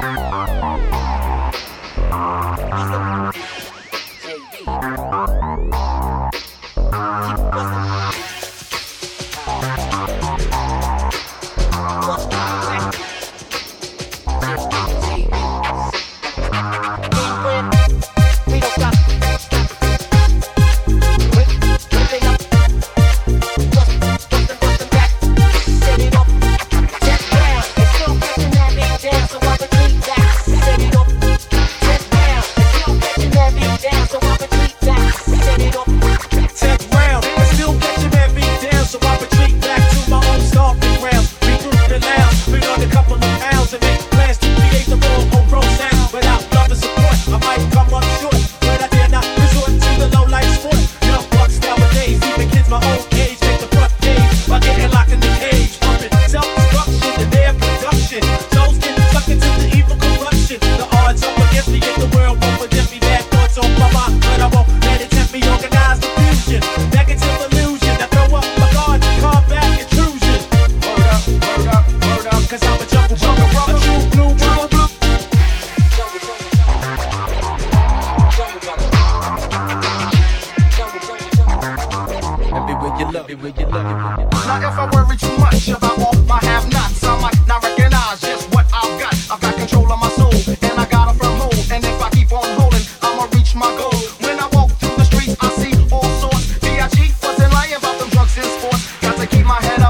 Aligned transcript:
Thank 0.00 0.18
you. 3.04 3.19
where 83.40 83.52
you 83.56 83.66
love 83.66 83.86
it. 83.86 84.32
Now 84.46 84.68
if 84.68 84.78
I 84.78 84.84
worry 84.92 85.16
too 85.16 85.36
much 85.38 85.68
about 85.68 85.98
all 85.98 86.14
my 86.24 86.38
have-nots, 86.42 87.02
I 87.04 87.20
might 87.20 87.46
not 87.46 87.62
recognize 87.62 88.20
just 88.20 88.52
what 88.52 88.66
I've 88.72 89.00
got. 89.00 89.14
I've 89.30 89.40
got 89.40 89.56
control 89.56 89.90
of 89.90 90.00
my 90.00 90.10
soul, 90.10 90.32
and 90.62 90.78
I 90.78 90.86
got 90.86 91.14
a 91.14 91.18
firm 91.18 91.38
hold. 91.38 91.54
And 91.72 91.84
if 91.84 92.02
I 92.02 92.10
keep 92.10 92.32
on 92.32 92.44
holding, 92.58 92.84
I'ma 93.02 93.28
reach 93.32 93.54
my 93.54 93.70
goal. 93.76 93.96
When 94.20 94.38
I 94.38 94.46
walk 94.52 94.70
through 94.78 94.96
the 94.96 95.04
streets, 95.04 95.36
I 95.40 95.48
see 95.56 95.72
all 95.90 96.04
sorts. 96.20 96.58
B.I.G. 96.60 97.08
fussing, 97.20 97.50
lying 97.50 97.74
about 97.74 97.98
them 97.98 98.10
drugs 98.10 98.36
and 98.36 98.46
sports. 98.58 98.84
Got 99.00 99.16
to 99.16 99.26
keep 99.26 99.46
my 99.46 99.60
head 99.62 99.80
up. 99.80 99.89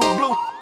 true 0.00 0.16
blue. 0.16 0.57